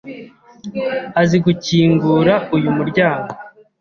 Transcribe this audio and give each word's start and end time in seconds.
Azi 1.21 1.37
gukingura 1.45 2.33
uyu 2.55 2.69
muryango. 2.77 3.31